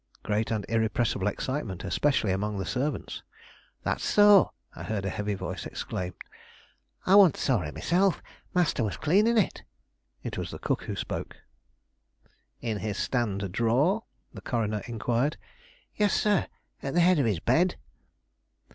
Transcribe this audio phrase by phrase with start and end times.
[0.23, 3.21] Great and irrepressible excitement, especially among the servants.
[3.83, 6.15] "That's so!" I heard a heavy voice exclaim.
[7.05, 8.19] "I saw it once myself
[8.55, 9.61] master was cleaning it."
[10.23, 11.35] It was the cook who spoke.
[12.61, 15.37] "In his stand drawer?" the coroner inquired.
[15.95, 16.47] "Yes, sir;
[16.81, 17.75] at the head of his bed."